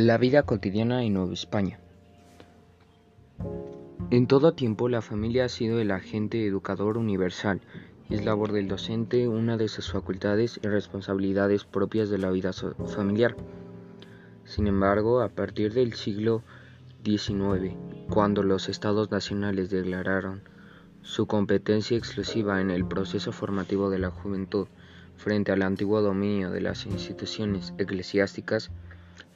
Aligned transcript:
La 0.00 0.16
vida 0.16 0.44
cotidiana 0.44 1.02
en 1.02 1.14
Nueva 1.14 1.32
España. 1.32 1.80
En 4.10 4.28
todo 4.28 4.52
tiempo 4.54 4.88
la 4.88 5.02
familia 5.02 5.46
ha 5.46 5.48
sido 5.48 5.80
el 5.80 5.90
agente 5.90 6.46
educador 6.46 6.98
universal 6.98 7.60
y 8.08 8.14
es 8.14 8.24
labor 8.24 8.52
del 8.52 8.68
docente 8.68 9.26
una 9.26 9.56
de 9.56 9.66
sus 9.66 9.90
facultades 9.90 10.60
y 10.62 10.68
responsabilidades 10.68 11.64
propias 11.64 12.10
de 12.10 12.18
la 12.18 12.30
vida 12.30 12.52
familiar. 12.52 13.34
Sin 14.44 14.68
embargo, 14.68 15.20
a 15.20 15.30
partir 15.30 15.74
del 15.74 15.94
siglo 15.94 16.44
XIX, 17.02 17.74
cuando 18.08 18.44
los 18.44 18.68
estados 18.68 19.10
nacionales 19.10 19.68
declararon 19.68 20.42
su 21.02 21.26
competencia 21.26 21.96
exclusiva 21.96 22.60
en 22.60 22.70
el 22.70 22.86
proceso 22.86 23.32
formativo 23.32 23.90
de 23.90 23.98
la 23.98 24.10
juventud 24.10 24.68
frente 25.16 25.50
al 25.50 25.62
antiguo 25.62 26.02
dominio 26.02 26.52
de 26.52 26.60
las 26.60 26.86
instituciones 26.86 27.74
eclesiásticas, 27.78 28.70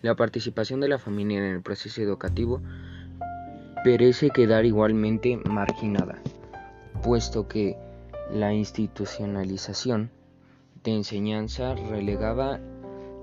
la 0.03 0.17
participación 0.17 0.81
de 0.81 0.89
la 0.89 0.99
familia 0.99 1.39
en 1.39 1.45
el 1.45 1.63
proceso 1.63 2.03
educativo 2.03 2.61
parece 3.85 4.31
quedar 4.31 4.65
igualmente 4.65 5.37
marginada, 5.37 6.19
puesto 7.03 7.49
que 7.49 7.77
la 8.31 8.53
institucionalización 8.53 10.11
de 10.85 10.97
enseñanza 10.97 11.75
relegaba 11.75 12.61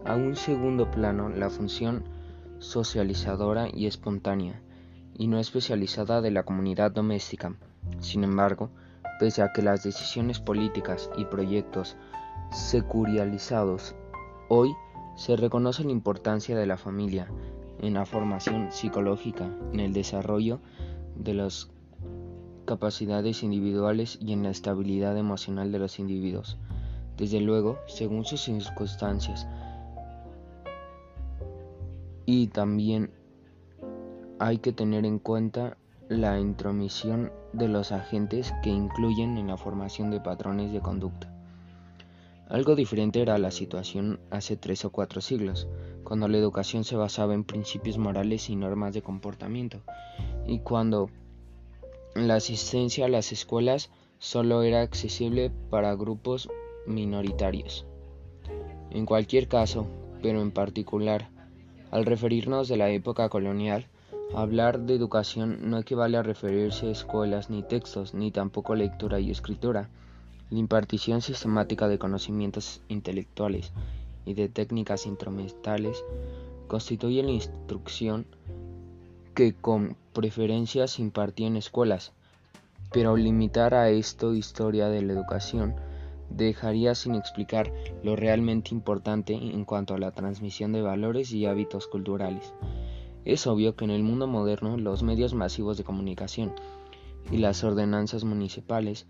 a 0.06 0.16
un 0.16 0.36
segundo 0.36 0.90
plano 0.90 1.30
la 1.30 1.50
función 1.50 2.04
socializadora 2.60 3.68
y 3.74 3.86
espontánea, 3.86 4.62
y 5.16 5.28
no 5.28 5.40
especializada 5.40 6.22
de 6.22 6.32
la 6.32 6.44
comunidad 6.44 6.92
doméstica. 6.92 7.54
Sin 8.00 8.24
embargo, 8.24 8.70
pese 9.20 9.42
a 9.42 9.52
que 9.52 9.62
las 9.62 9.84
decisiones 9.84 10.40
políticas 10.40 11.10
y 11.18 11.26
proyectos 11.26 11.98
securializados 12.52 13.96
hoy 14.48 14.70
se 15.20 15.36
reconoce 15.36 15.84
la 15.84 15.92
importancia 15.92 16.58
de 16.58 16.66
la 16.66 16.78
familia 16.78 17.28
en 17.82 17.96
la 17.96 18.06
formación 18.06 18.72
psicológica, 18.72 19.54
en 19.74 19.82
el 19.82 19.92
desarrollo 19.92 20.62
de 21.18 21.34
las 21.34 21.70
capacidades 22.64 23.44
individuales 23.44 24.18
y 24.22 24.32
en 24.32 24.44
la 24.44 24.50
estabilidad 24.50 25.18
emocional 25.18 25.74
de 25.74 25.80
los 25.80 26.00
individuos. 26.00 26.58
Desde 27.18 27.42
luego, 27.42 27.80
según 27.86 28.24
sus 28.24 28.44
circunstancias. 28.44 29.46
Y 32.26 32.48
también 32.48 33.12
hay 34.40 34.60
que 34.60 34.72
tener 34.72 35.06
en 35.06 35.20
cuenta 35.20 35.76
la 36.08 36.40
intromisión 36.40 37.34
de 37.52 37.68
los 37.68 37.92
agentes 37.92 38.54
que 38.64 38.70
incluyen 38.70 39.38
en 39.38 39.48
la 39.48 39.58
formación 39.58 40.12
de 40.12 40.22
patrones 40.22 40.72
de 40.72 40.80
conducta. 40.80 41.39
Algo 42.50 42.76
diferente 42.76 43.22
era 43.22 43.38
la 43.38 43.52
situación 43.52 44.20
hace 44.32 44.58
tres 44.58 44.84
o 44.84 44.90
cuatro 44.90 45.22
siglos, 45.22 45.68
cuando 46.04 46.28
la 46.28 46.40
educación 46.40 46.84
se 46.84 46.96
basaba 46.96 47.36
en 47.36 47.44
principios 47.44 48.00
morales 48.00 48.50
y 48.50 48.56
normas 48.56 48.96
de 48.96 49.04
comportamiento, 49.04 49.82
y 50.48 50.58
cuando 50.60 51.12
la 52.16 52.36
asistencia 52.36 53.06
a 53.06 53.10
las 53.10 53.32
escuelas 53.32 53.92
solo 54.18 54.64
era 54.64 54.82
accesible 54.82 55.52
para 55.70 55.94
grupos 55.94 56.50
minoritarios. 56.88 57.86
En 58.90 59.06
cualquier 59.06 59.48
caso, 59.48 59.86
pero 60.24 60.42
en 60.42 60.50
particular, 60.50 61.30
al 61.92 62.06
referirnos 62.06 62.68
de 62.68 62.78
la 62.78 62.90
época 62.90 63.30
colonial, 63.30 63.86
hablar 64.34 64.80
de 64.80 64.96
educación 64.96 65.70
no 65.70 65.78
equivale 65.78 66.18
a 66.18 66.24
referirse 66.24 66.88
a 66.88 66.92
escuelas 66.92 67.52
ni 67.52 67.62
textos, 67.62 68.16
ni 68.16 68.32
tampoco 68.32 68.74
lectura 68.74 69.20
y 69.20 69.30
escritura, 69.30 69.90
la 70.50 70.60
impartición 70.60 71.22
sistemática 71.22 71.88
de 71.88 72.00
conocimientos 72.00 72.82
intelectuales 72.88 73.72
y 74.26 74.34
de 74.34 74.50
técnicas 74.50 75.06
instrumentales 75.06 76.04
constituye 76.68 77.24
la 77.24 77.32
instrucción 77.32 78.26
que 79.36 79.54
con 79.54 79.96
preferencia 80.14 80.88
se 80.88 81.02
impartía 81.02 81.48
en 81.48 81.56
escuelas, 81.56 82.14
pero 82.92 83.16
limitar 83.16 83.74
a 83.74 83.90
esto 83.90 84.34
historia 84.34 84.90
de 84.90 85.02
la 85.02 85.14
educación 85.14 85.76
dejaría 86.30 86.96
sin 86.96 87.16
explicar 87.16 87.72
lo 88.04 88.16
realmente 88.16 88.74
importante 88.74 89.34
en 89.34 89.66
cuanto 89.66 89.94
a 89.94 89.98
la 89.98 90.12
transmisión 90.12 90.72
de 90.74 90.82
valores 90.82 91.32
y 91.32 91.46
hábitos 91.46 91.88
culturales. 91.88 92.54
Es 93.26 93.48
obvio 93.48 93.76
que 93.76 93.86
en 93.86 93.92
el 93.92 94.04
mundo 94.04 94.28
moderno 94.28 94.78
los 94.78 95.04
medios 95.04 95.34
masivos 95.34 95.78
de 95.78 95.84
comunicación 95.84 96.54
y 97.32 97.38
las 97.38 97.64
ordenanzas 97.64 98.24
municipales 98.24 99.06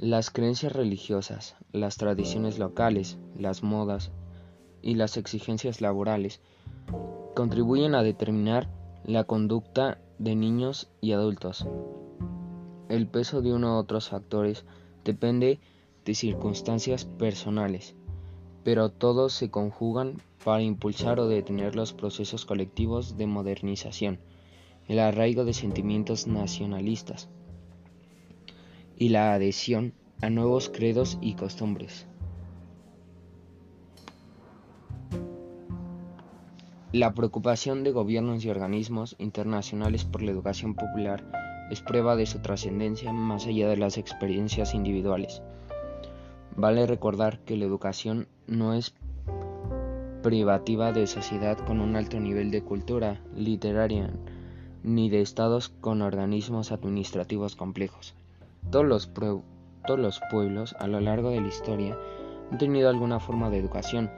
las 0.00 0.30
creencias 0.30 0.72
religiosas, 0.72 1.56
las 1.72 1.98
tradiciones 1.98 2.58
locales, 2.58 3.18
las 3.36 3.62
modas 3.62 4.12
y 4.80 4.94
las 4.94 5.18
exigencias 5.18 5.82
laborales 5.82 6.40
contribuyen 7.34 7.94
a 7.94 8.02
determinar 8.02 8.70
la 9.04 9.24
conducta 9.24 9.98
de 10.18 10.36
niños 10.36 10.88
y 11.02 11.12
adultos. 11.12 11.66
El 12.88 13.08
peso 13.08 13.42
de 13.42 13.52
uno 13.52 13.76
u 13.76 13.78
otros 13.78 14.08
factores 14.08 14.64
depende 15.04 15.60
de 16.06 16.14
circunstancias 16.14 17.04
personales, 17.04 17.94
pero 18.64 18.88
todos 18.88 19.34
se 19.34 19.50
conjugan 19.50 20.22
para 20.42 20.62
impulsar 20.62 21.20
o 21.20 21.28
detener 21.28 21.76
los 21.76 21.92
procesos 21.92 22.46
colectivos 22.46 23.18
de 23.18 23.26
modernización, 23.26 24.18
el 24.88 24.98
arraigo 24.98 25.44
de 25.44 25.52
sentimientos 25.52 26.26
nacionalistas, 26.26 27.28
y 29.00 29.08
la 29.08 29.32
adhesión 29.32 29.94
a 30.20 30.28
nuevos 30.28 30.68
credos 30.68 31.18
y 31.22 31.32
costumbres. 31.34 32.06
La 36.92 37.14
preocupación 37.14 37.82
de 37.82 37.92
gobiernos 37.92 38.44
y 38.44 38.50
organismos 38.50 39.16
internacionales 39.18 40.04
por 40.04 40.22
la 40.22 40.32
educación 40.32 40.74
popular 40.74 41.24
es 41.70 41.80
prueba 41.80 42.14
de 42.14 42.26
su 42.26 42.40
trascendencia 42.40 43.10
más 43.10 43.46
allá 43.46 43.70
de 43.70 43.78
las 43.78 43.96
experiencias 43.96 44.74
individuales. 44.74 45.40
Vale 46.54 46.86
recordar 46.86 47.40
que 47.40 47.56
la 47.56 47.64
educación 47.64 48.28
no 48.46 48.74
es 48.74 48.94
privativa 50.22 50.92
de 50.92 51.06
sociedad 51.06 51.56
con 51.56 51.80
un 51.80 51.96
alto 51.96 52.20
nivel 52.20 52.50
de 52.50 52.62
cultura 52.62 53.22
literaria 53.34 54.10
ni 54.82 55.08
de 55.08 55.22
estados 55.22 55.70
con 55.70 56.02
organismos 56.02 56.70
administrativos 56.70 57.56
complejos. 57.56 58.14
Todos 58.70 58.84
los, 58.84 59.06
pueblos 60.30 60.76
a 60.78 60.86
lo 60.86 61.00
largo 61.00 61.30
de 61.30 61.40
la 61.40 61.48
historia 61.48 61.98
han 62.50 62.58
tenido 62.58 62.88
alguna 62.88 63.18
forma 63.18 63.50
de 63.50 63.58
educación, 63.58 64.10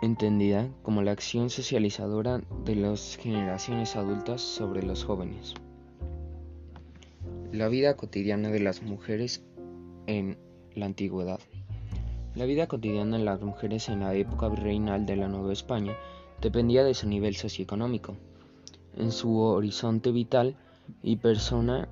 entendida 0.00 0.68
como 0.82 1.02
la 1.02 1.12
acción 1.12 1.50
socializadora 1.50 2.40
de 2.64 2.76
las 2.76 3.16
generaciones 3.16 3.96
adultas 3.96 4.40
sobre 4.40 4.82
los 4.82 5.04
jóvenes. 5.04 5.54
La 7.52 7.68
vida 7.68 7.96
cotidiana 7.96 8.48
de 8.48 8.60
las 8.60 8.82
mujeres 8.82 9.44
en 10.06 10.38
la 10.74 10.86
antigüedad. 10.86 11.40
La 12.34 12.46
vida 12.46 12.66
cotidiana 12.66 13.18
de 13.18 13.24
las 13.24 13.42
mujeres 13.42 13.90
en 13.90 14.00
la 14.00 14.14
época 14.14 14.48
virreinal 14.48 15.04
de 15.04 15.16
la 15.16 15.28
Nueva 15.28 15.52
España 15.52 15.94
dependía 16.40 16.82
de 16.82 16.94
su 16.94 17.06
nivel 17.06 17.36
socioeconómico. 17.36 18.16
En 18.96 19.12
su 19.12 19.38
horizonte 19.38 20.12
vital 20.12 20.56
y 21.02 21.16
persona 21.16 21.88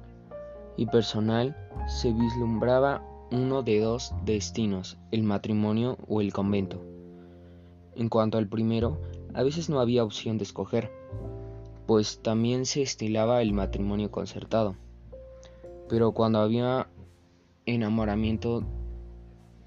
y 0.77 0.87
personal 0.87 1.57
se 1.89 2.13
vislumbraba 2.13 3.03
uno 3.31 3.63
de 3.63 3.81
dos 3.81 4.15
destinos, 4.25 4.99
el 5.11 5.23
matrimonio 5.23 5.99
o 6.09 6.21
el 6.21 6.33
convento. 6.33 6.83
En 7.95 8.09
cuanto 8.09 8.39
al 8.39 8.49
primero, 8.49 9.01
a 9.35 9.43
veces 9.43 9.71
no 9.71 9.81
había 9.81 10.05
opción 10.05 10.39
de 10.39 10.45
escoger, 10.45 10.91
pues 11.87 12.21
también 12.23 12.67
se 12.67 12.83
estilaba 12.83 13.43
el 13.43 13.53
matrimonio 13.53 14.11
concertado. 14.11 14.75
Pero 15.89 16.13
cuando 16.13 16.41
había 16.41 16.89
enamoramiento 17.67 18.65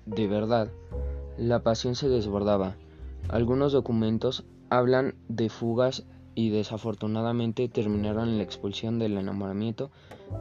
de 0.06 0.28
verdad, 0.28 0.70
la 1.38 1.64
pasión 1.64 1.96
se 1.96 2.10
desbordaba. 2.10 2.76
Algunos 3.30 3.72
documentos 3.72 4.46
hablan 4.70 5.16
de 5.28 5.50
fugas 5.50 6.06
y 6.36 6.50
desafortunadamente 6.50 7.68
terminaron 7.68 8.30
en 8.30 8.38
la 8.38 8.44
expulsión 8.44 9.00
del 9.00 9.18
enamoramiento 9.18 9.92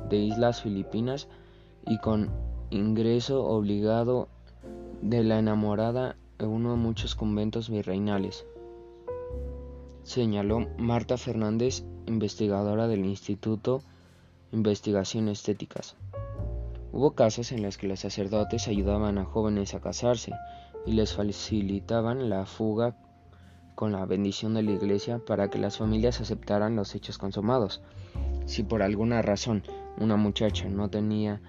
de 0.09 0.19
Islas 0.19 0.63
Filipinas 0.63 1.29
y 1.87 1.99
con 1.99 2.31
ingreso 2.71 3.45
obligado 3.45 4.29
de 5.03 5.25
la 5.25 5.39
enamorada 5.39 6.17
en 6.39 6.49
uno 6.49 6.71
de 6.73 6.77
muchos 6.77 7.15
conventos 7.15 7.69
virreinales. 7.69 8.47
Señaló 10.03 10.69
Marta 10.79 11.17
Fernández, 11.17 11.85
investigadora 12.07 12.89
del 12.89 13.05
Instituto 13.05 13.83
Investigación 14.53 15.29
Estéticas. 15.29 15.97
Hubo 16.93 17.13
casos 17.13 17.53
en 17.53 17.63
los 17.63 17.79
que 17.79 17.89
los 17.89 18.01
sacerdotes 18.01 18.69
ayudaban 18.69 19.17
a 19.17 19.25
jóvenes 19.25 19.75
a 19.75 19.81
casarse 19.81 20.33
y 20.85 20.93
les 20.93 21.15
facilitaban 21.15 22.29
la 22.29 22.45
fuga 22.45 22.97
con 23.75 23.93
la 23.93 24.05
bendición 24.07 24.55
de 24.55 24.63
la 24.63 24.73
iglesia 24.73 25.19
para 25.19 25.49
que 25.49 25.59
las 25.59 25.79
familias 25.79 26.21
aceptaran 26.21 26.77
los 26.77 26.95
hechos 26.95 27.19
consumados. 27.19 27.81
Si 28.47 28.63
por 28.63 28.83
alguna 28.83 29.23
razón 29.23 29.63
una 29.99 30.17
muchacha 30.17 30.69
no 30.69 30.89
tenía 30.89 31.41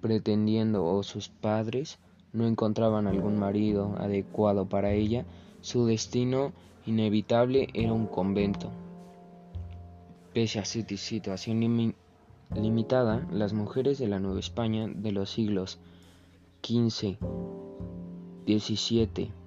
pretendiendo 0.00 0.84
o 0.84 1.02
sus 1.02 1.28
padres 1.28 1.98
no 2.32 2.46
encontraban 2.46 3.06
algún 3.06 3.38
marido 3.38 3.94
adecuado 3.98 4.68
para 4.68 4.92
ella, 4.92 5.24
su 5.60 5.86
destino 5.86 6.52
inevitable 6.86 7.68
era 7.74 7.92
un 7.92 8.06
convento. 8.06 8.70
Pese 10.32 10.58
a 10.58 10.64
su 10.64 10.82
situación 10.96 11.94
limitada, 12.54 13.26
las 13.30 13.52
mujeres 13.52 13.98
de 13.98 14.08
la 14.08 14.18
Nueva 14.18 14.40
España 14.40 14.88
de 14.88 15.12
los 15.12 15.30
siglos 15.30 15.78
XV, 16.62 17.18
XVII 18.46 19.41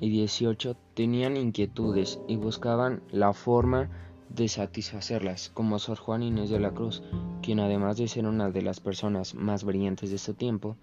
y 0.00 0.26
XVIII 0.26 0.76
tenían 0.94 1.36
inquietudes 1.36 2.20
y 2.28 2.36
buscaban 2.36 3.02
la 3.10 3.32
forma 3.32 3.90
de 4.28 4.48
satisfacerlas, 4.48 5.50
como 5.54 5.78
Sor 5.78 5.98
Juan 5.98 6.22
Inés 6.22 6.50
de 6.50 6.60
la 6.60 6.72
Cruz, 6.72 7.02
quien 7.42 7.60
además 7.60 7.96
de 7.96 8.08
ser 8.08 8.26
una 8.26 8.50
de 8.50 8.62
las 8.62 8.80
personas 8.80 9.34
más 9.34 9.64
brillantes 9.64 10.10
de 10.10 10.18
su 10.18 10.34
tiempo, 10.34 10.76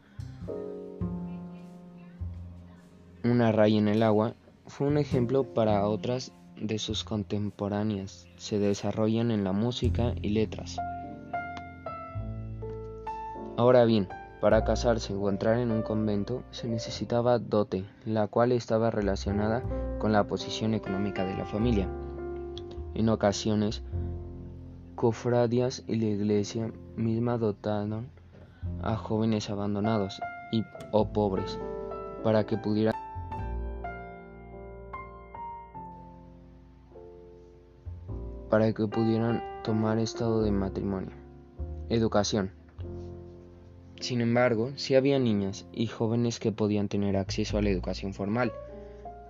una 3.24 3.52
raya 3.52 3.78
en 3.78 3.88
el 3.88 4.04
agua, 4.04 4.36
fue 4.66 4.88
un 4.88 4.98
ejemplo 4.98 5.44
para 5.44 5.88
otras 5.88 6.32
de 6.56 6.80
sus 6.80 7.04
contemporáneas. 7.04 8.28
Se 8.38 8.60
desarrollan 8.60 9.32
en 9.32 9.44
la 9.44 9.52
música 9.52 10.14
y 10.22 10.30
letras. 10.30 10.78
Ahora 13.58 13.86
bien, 13.86 14.08
para 14.42 14.64
casarse 14.64 15.14
o 15.14 15.30
entrar 15.30 15.60
en 15.60 15.72
un 15.72 15.84
convento 15.84 16.44
se 16.50 16.68
necesitaba 16.68 17.38
dote, 17.38 17.86
la 18.06 18.28
cual 18.28 18.52
estaba 18.52 18.90
relacionada 18.90 19.64
con 20.00 20.12
la 20.12 20.24
posición 20.26 20.74
económica 20.74 21.24
de 21.24 21.38
la 21.38 21.46
familia. 21.46 21.88
En 22.96 23.08
ocasiones, 23.10 23.84
cofradías 24.96 25.84
y 25.88 25.96
la 25.98 26.06
iglesia 26.06 26.74
misma 26.96 27.38
dotaron 27.38 28.10
a 28.82 28.96
jóvenes 28.96 29.50
abandonados 29.52 30.20
y, 30.52 30.64
o 30.92 31.14
pobres 31.14 31.60
para 32.24 32.44
que 32.46 32.58
pudieran 32.58 32.96
para 38.50 38.74
que 38.74 38.86
pudieran 38.86 39.42
tomar 39.64 39.98
estado 39.98 40.44
de 40.44 40.52
matrimonio. 40.52 41.12
Educación. 41.88 42.61
Sin 44.02 44.20
embargo, 44.20 44.72
sí 44.78 44.96
había 44.96 45.20
niñas 45.20 45.68
y 45.72 45.86
jóvenes 45.86 46.40
que 46.40 46.52
podían 46.52 46.90
tener 46.90 47.16
acceso 47.16 47.60
a 47.60 47.62
la 47.62 47.70
educación 47.70 48.16
formal, 48.16 48.52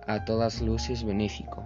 a 0.06 0.24
todas 0.24 0.62
luces 0.62 1.04
benéfico, 1.04 1.62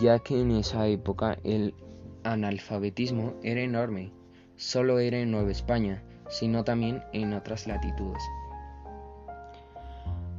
ya 0.00 0.20
que 0.20 0.40
en 0.40 0.52
esa 0.52 0.86
época 0.86 1.38
el 1.42 1.74
analfabetismo 2.22 3.34
era 3.42 3.62
enorme, 3.62 4.12
solo 4.54 5.00
era 5.00 5.18
en 5.18 5.32
Nueva 5.32 5.50
España, 5.50 6.04
sino 6.28 6.62
también 6.62 7.02
en 7.12 7.32
otras 7.32 7.66
latitudes. 7.66 8.22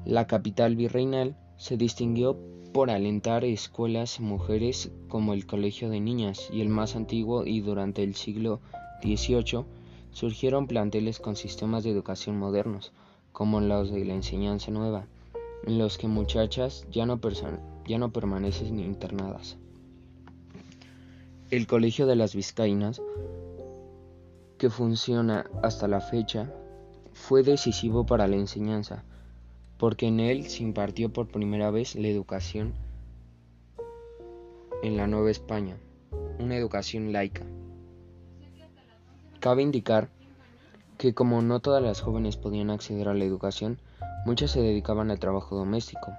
La 0.06 0.28
capital 0.28 0.78
virreinal 0.78 1.36
se 1.58 1.76
distinguió 1.76 2.38
por 2.74 2.90
alentar 2.90 3.44
escuelas 3.44 4.22
mujeres 4.22 4.94
como 5.10 5.34
el 5.34 5.46
Colegio 5.46 5.90
de 5.90 6.00
Niñas 6.00 6.50
y 6.54 6.62
el 6.62 6.70
más 6.70 6.96
antiguo 6.96 7.46
y 7.46 7.60
durante 7.60 8.02
el 8.02 8.16
siglo 8.16 8.62
XVIII 9.04 9.66
surgieron 10.18 10.66
planteles 10.66 11.20
con 11.20 11.36
sistemas 11.36 11.84
de 11.84 11.92
educación 11.92 12.40
modernos, 12.40 12.92
como 13.32 13.62
los 13.62 13.92
de 13.92 14.04
la 14.04 14.16
enseñanza 14.16 14.72
nueva, 14.72 15.06
en 15.64 15.78
los 15.78 16.00
que 16.00 16.08
muchachas 16.08 16.88
ya 16.90 17.06
no, 17.06 17.20
ya 17.86 18.00
no 18.00 18.12
permanecen 18.12 18.80
internadas. 18.80 19.58
El 21.52 21.68
Colegio 21.68 22.08
de 22.08 22.16
las 22.16 22.34
Vizcaínas, 22.34 23.00
que 24.58 24.72
funciona 24.72 25.46
hasta 25.62 25.88
la 25.88 26.02
fecha, 26.02 26.52
fue 27.14 27.44
decisivo 27.44 28.08
para 28.08 28.28
la 28.28 28.38
enseñanza, 28.38 29.04
porque 29.78 30.08
en 30.08 30.20
él 30.20 30.50
se 30.50 30.64
impartió 30.64 31.14
por 31.14 31.28
primera 31.28 31.70
vez 31.70 31.94
la 31.94 32.08
educación 32.08 32.74
en 34.82 34.98
la 34.98 35.06
Nueva 35.06 35.30
España, 35.30 35.78
una 36.40 36.58
educación 36.58 37.14
laica. 37.14 37.46
Cabe 39.40 39.62
indicar 39.62 40.10
que 40.98 41.14
como 41.14 41.42
no 41.42 41.60
todas 41.60 41.84
las 41.84 42.02
jóvenes 42.02 42.38
podían 42.38 42.72
acceder 42.72 43.08
a 43.08 43.14
la 43.14 43.24
educación, 43.24 43.80
muchas 44.26 44.52
se 44.52 44.62
dedicaban 44.62 45.12
al 45.12 45.20
trabajo 45.20 45.56
doméstico. 45.56 46.12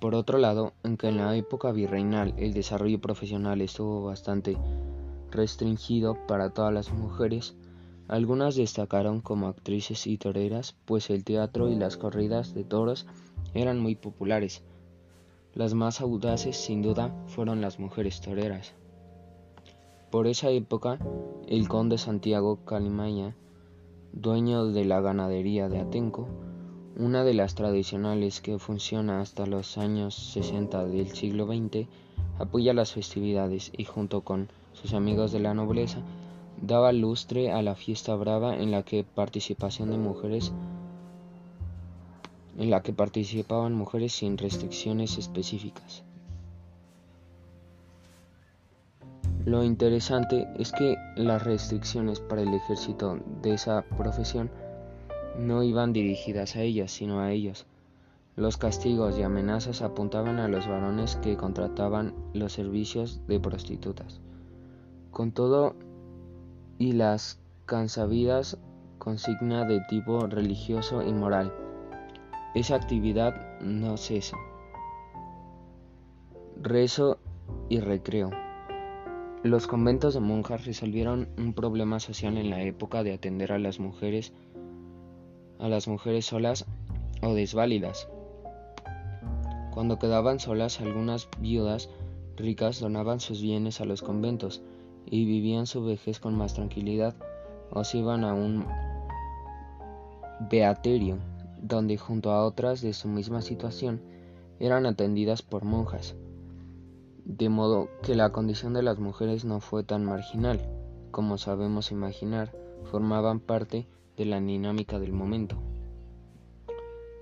Por 0.00 0.14
otro 0.14 0.38
lado, 0.38 0.74
aunque 0.84 1.08
en 1.08 1.16
la 1.16 1.34
época 1.34 1.72
virreinal 1.72 2.34
el 2.36 2.52
desarrollo 2.52 3.00
profesional 3.00 3.60
estuvo 3.62 4.04
bastante 4.04 4.56
restringido 5.30 6.18
para 6.28 6.50
todas 6.50 6.72
las 6.72 6.92
mujeres, 6.92 7.56
algunas 8.06 8.54
destacaron 8.54 9.22
como 9.22 9.48
actrices 9.48 10.06
y 10.06 10.18
toreras, 10.18 10.76
pues 10.84 11.08
el 11.08 11.24
teatro 11.24 11.70
y 11.70 11.74
las 11.74 11.96
corridas 11.96 12.52
de 12.52 12.64
toros 12.64 13.06
eran 13.54 13.80
muy 13.80 13.94
populares. 13.94 14.62
Las 15.54 15.72
más 15.72 16.00
audaces, 16.00 16.56
sin 16.56 16.82
duda, 16.82 17.10
fueron 17.26 17.60
las 17.60 17.78
mujeres 17.78 18.20
toreras. 18.20 18.74
Por 20.12 20.26
esa 20.26 20.50
época, 20.50 20.98
el 21.48 21.68
conde 21.68 21.96
Santiago 21.96 22.58
Calimaya, 22.66 23.34
dueño 24.12 24.66
de 24.66 24.84
la 24.84 25.00
ganadería 25.00 25.70
de 25.70 25.80
Atenco, 25.80 26.28
una 26.98 27.24
de 27.24 27.32
las 27.32 27.54
tradicionales 27.54 28.42
que 28.42 28.58
funciona 28.58 29.22
hasta 29.22 29.46
los 29.46 29.78
años 29.78 30.14
60 30.14 30.84
del 30.84 31.08
siglo 31.12 31.46
XX, 31.46 31.88
apoya 32.38 32.74
las 32.74 32.92
festividades 32.92 33.72
y 33.74 33.84
junto 33.84 34.20
con 34.20 34.50
sus 34.74 34.92
amigos 34.92 35.32
de 35.32 35.40
la 35.40 35.54
nobleza 35.54 36.02
daba 36.60 36.92
lustre 36.92 37.50
a 37.50 37.62
la 37.62 37.74
fiesta 37.74 38.14
brava 38.14 38.54
en 38.54 38.70
la 38.70 38.82
que 38.82 39.04
participación 39.04 39.90
de 39.90 39.96
mujeres 39.96 40.52
en 42.58 42.68
la 42.68 42.82
que 42.82 42.92
participaban 42.92 43.72
mujeres 43.72 44.12
sin 44.12 44.36
restricciones 44.36 45.16
específicas. 45.16 46.04
Lo 49.44 49.64
interesante 49.64 50.46
es 50.56 50.70
que 50.70 50.96
las 51.16 51.42
restricciones 51.42 52.20
para 52.20 52.42
el 52.42 52.54
ejército 52.54 53.18
de 53.42 53.54
esa 53.54 53.82
profesión 53.96 54.50
no 55.36 55.64
iban 55.64 55.92
dirigidas 55.92 56.54
a 56.54 56.60
ellas, 56.60 56.92
sino 56.92 57.18
a 57.18 57.32
ellos. 57.32 57.66
Los 58.36 58.56
castigos 58.56 59.18
y 59.18 59.24
amenazas 59.24 59.82
apuntaban 59.82 60.38
a 60.38 60.46
los 60.46 60.68
varones 60.68 61.16
que 61.16 61.36
contrataban 61.36 62.14
los 62.34 62.52
servicios 62.52 63.20
de 63.26 63.40
prostitutas. 63.40 64.20
Con 65.10 65.32
todo, 65.32 65.74
y 66.78 66.92
las 66.92 67.40
cansabidas 67.66 68.58
consigna 68.98 69.64
de 69.64 69.80
tipo 69.88 70.24
religioso 70.28 71.02
y 71.02 71.12
moral. 71.12 71.52
Esa 72.54 72.76
actividad 72.76 73.60
no 73.60 73.96
cesa. 73.96 74.36
Rezo 76.60 77.18
y 77.68 77.80
recreo. 77.80 78.30
Los 79.44 79.66
conventos 79.66 80.14
de 80.14 80.20
monjas 80.20 80.66
resolvieron 80.66 81.28
un 81.36 81.52
problema 81.52 81.98
social 81.98 82.38
en 82.38 82.48
la 82.48 82.62
época 82.62 83.02
de 83.02 83.12
atender 83.12 83.50
a 83.50 83.58
las 83.58 83.80
mujeres 83.80 84.32
a 85.58 85.68
las 85.68 85.88
mujeres 85.88 86.26
solas 86.26 86.64
o 87.22 87.34
desválidas. 87.34 88.08
Cuando 89.74 89.98
quedaban 89.98 90.38
solas, 90.38 90.80
algunas 90.80 91.28
viudas 91.40 91.90
ricas 92.36 92.78
donaban 92.78 93.18
sus 93.18 93.42
bienes 93.42 93.80
a 93.80 93.84
los 93.84 94.02
conventos 94.02 94.62
y 95.06 95.24
vivían 95.24 95.66
su 95.66 95.84
vejez 95.84 96.20
con 96.20 96.36
más 96.36 96.54
tranquilidad, 96.54 97.16
o 97.70 97.82
se 97.82 97.98
iban 97.98 98.22
a 98.22 98.34
un 98.34 98.64
beaterio, 100.50 101.18
donde 101.60 101.96
junto 101.96 102.30
a 102.30 102.44
otras 102.44 102.80
de 102.80 102.92
su 102.92 103.08
misma 103.08 103.42
situación 103.42 104.02
eran 104.60 104.86
atendidas 104.86 105.42
por 105.42 105.64
monjas, 105.64 106.14
de 107.24 107.48
modo 107.48 107.88
que 108.02 108.14
la 108.14 108.32
condición 108.32 108.74
de 108.74 108.82
las 108.82 108.98
mujeres 108.98 109.44
no 109.44 109.60
fue 109.60 109.84
tan 109.84 110.04
marginal, 110.04 110.60
como 111.10 111.38
sabemos 111.38 111.92
imaginar, 111.92 112.52
formaban 112.90 113.40
parte 113.40 113.86
de 114.16 114.24
la 114.24 114.40
dinámica 114.40 114.98
del 114.98 115.12
momento. 115.12 115.56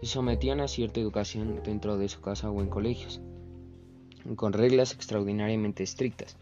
Se 0.00 0.07
sometían 0.07 0.61
a 0.61 0.69
cierta 0.69 1.00
educación 1.00 1.61
dentro 1.62 1.99
de 1.99 2.09
su 2.09 2.21
casa 2.21 2.50
o 2.50 2.62
en 2.62 2.69
colegios, 2.69 3.21
con 4.37 4.52
reglas 4.52 4.92
extraordinariamente 4.95 5.83
estrictas, 5.83 6.37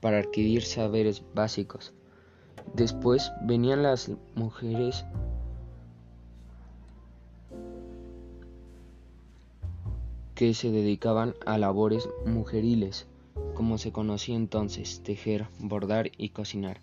para 0.00 0.18
adquirir 0.18 0.62
saberes 0.62 1.22
básicos. 1.34 1.92
Después 2.74 3.30
venían 3.42 3.82
las 3.82 4.10
mujeres 4.34 5.04
que 10.42 10.54
se 10.54 10.72
dedicaban 10.72 11.36
a 11.46 11.56
labores 11.56 12.08
mujeriles, 12.26 13.06
como 13.54 13.78
se 13.78 13.92
conocía 13.92 14.34
entonces, 14.34 15.00
tejer, 15.04 15.46
bordar 15.60 16.10
y 16.18 16.30
cocinar. 16.30 16.80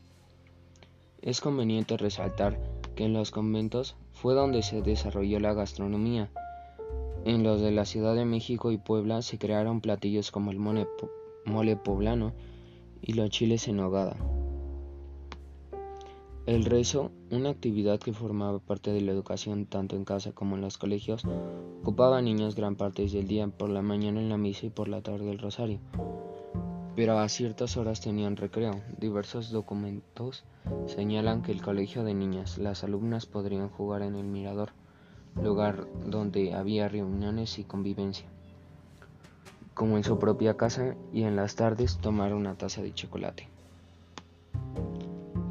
Es 1.22 1.42
conveniente 1.42 1.98
resaltar 1.98 2.58
que 2.96 3.04
en 3.04 3.12
los 3.12 3.32
conventos 3.32 3.98
fue 4.14 4.34
donde 4.34 4.62
se 4.62 4.82
desarrolló 4.82 5.42
la 5.42 5.54
gastronomía. 5.54 6.32
En 7.26 7.44
los 7.44 7.60
de 7.60 7.72
la 7.72 7.84
Ciudad 7.84 8.16
de 8.16 8.24
México 8.24 8.72
y 8.72 8.78
Puebla 8.78 9.22
se 9.22 9.38
crearon 9.38 9.82
platillos 9.82 10.32
como 10.32 10.52
el 10.52 10.58
mole 10.58 11.76
poblano 11.76 12.32
y 13.02 13.12
los 13.12 13.30
chiles 13.30 13.68
en 13.68 13.76
nogada. 13.76 14.16
El 16.50 16.66
rezo, 16.66 17.12
una 17.30 17.52
actividad 17.52 18.00
que 18.00 18.12
formaba 18.12 18.58
parte 18.58 18.92
de 18.92 19.02
la 19.02 19.12
educación 19.12 19.68
tanto 19.68 19.96
en 19.96 20.04
casa 20.04 20.32
como 20.32 20.56
en 20.56 20.62
los 20.62 20.80
colegios, 20.80 21.22
ocupaba 21.84 22.18
a 22.18 22.22
niños 22.24 22.56
gran 22.56 22.76
parte 22.76 23.06
del 23.06 23.28
día, 23.28 23.48
por 23.50 23.70
la 23.70 23.84
mañana 23.84 24.20
en 24.20 24.30
la 24.30 24.38
misa 24.38 24.66
y 24.66 24.72
por 24.72 24.88
la 24.88 25.04
tarde 25.04 25.30
el 25.30 25.38
rosario. 25.38 25.80
Pero 26.96 27.20
a 27.20 27.30
ciertas 27.30 27.78
horas 27.78 28.02
tenían 28.02 28.36
recreo. 28.36 28.82
Diversos 28.98 29.52
documentos 29.52 30.44
señalan 30.88 31.44
que 31.44 31.52
el 31.52 31.62
colegio 31.62 32.04
de 32.04 32.16
niñas, 32.16 32.58
las 32.58 32.84
alumnas 32.84 33.28
podrían 33.28 33.70
jugar 33.70 34.02
en 34.02 34.16
el 34.16 34.26
mirador, 34.26 34.72
lugar 35.40 35.86
donde 36.04 36.56
había 36.56 36.90
reuniones 36.90 37.60
y 37.60 37.64
convivencia, 37.64 38.26
como 39.76 39.98
en 39.98 40.04
su 40.04 40.18
propia 40.18 40.58
casa, 40.58 40.96
y 41.14 41.22
en 41.22 41.36
las 41.36 41.56
tardes 41.56 42.00
tomar 42.00 42.34
una 42.34 42.56
taza 42.56 42.82
de 42.82 42.92
chocolate. 42.92 43.59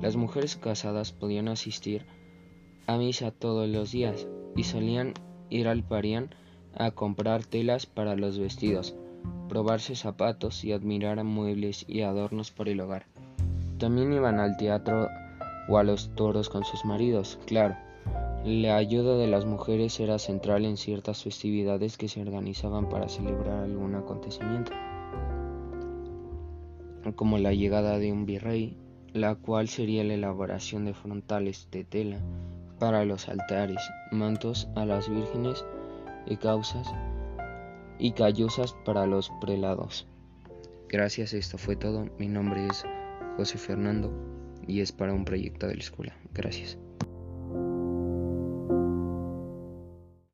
Las 0.09 0.17
mujeres 0.17 0.57
casadas 0.57 1.13
podían 1.13 1.49
asistir 1.49 2.07
a 2.87 2.97
misa 2.97 3.31
todos 3.31 3.69
los 3.69 3.93
días 3.93 4.27
y 4.57 4.65
solían 4.65 5.13
ir 5.51 5.69
al 5.69 5.83
Parián 5.83 6.35
a 6.75 6.93
comprar 6.93 7.45
telas 7.45 7.85
para 7.85 8.17
los 8.17 8.39
vestidos, 8.39 8.97
probarse 9.51 9.97
zapatos 9.97 10.65
y 10.65 10.73
admirar 10.73 11.23
muebles 11.25 11.85
y 11.87 12.01
adornos 12.01 12.51
por 12.51 12.71
el 12.71 12.81
hogar. 12.81 13.05
También 13.77 14.11
iban 14.15 14.41
al 14.41 14.57
teatro 14.57 15.09
o 15.69 15.77
a 15.77 15.85
los 15.85 16.09
toros 16.15 16.49
con 16.49 16.65
sus 16.65 16.87
maridos, 16.87 17.39
claro. 17.45 17.77
La 18.47 18.77
ayuda 18.77 19.15
de 19.19 19.27
las 19.27 19.45
mujeres 19.45 20.01
era 20.01 20.19
central 20.19 20.65
en 20.65 20.79
ciertas 20.79 21.23
festividades 21.23 21.99
que 21.99 22.09
se 22.09 22.23
organizaban 22.23 22.89
para 22.89 23.11
celebrar 23.11 23.65
algún 23.65 23.95
acontecimiento, 23.95 24.73
como 27.15 27.37
la 27.37 27.53
llegada 27.53 27.99
de 27.99 28.11
un 28.11 28.25
virrey, 28.25 28.75
la 29.13 29.35
cual 29.35 29.69
sería 29.69 30.05
la 30.05 30.15
elaboración 30.15 30.85
de 30.85 30.95
frontales 30.95 31.69
de 31.71 31.85
tela 31.85 32.21
para 32.79 33.05
los 33.05 33.29
altares, 33.29 33.81
mantos 34.13 34.69
a 34.77 34.85
las 34.85 35.09
vírgenes 35.09 35.65
y 36.27 36.37
causas 36.37 36.87
y 37.99 38.13
calluzas 38.13 38.75
para 38.85 39.07
los 39.07 39.31
prelados. 39.41 40.07
Gracias, 40.89 41.35
esto 41.35 41.59
fue 41.59 41.77
todo. 41.77 42.07
Mi 42.19 42.29
nombre 42.29 42.67
es 42.67 42.85
José 43.37 43.59
Fernando 43.59 44.13
y 44.67 44.81
es 44.81 44.93
para 44.93 45.13
un 45.13 45.25
proyecto 45.25 45.67
de 45.67 45.75
la 45.75 45.81
escuela. 45.81 46.17
Gracias. 46.33 46.79